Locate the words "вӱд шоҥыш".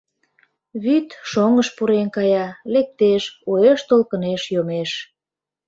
0.83-1.67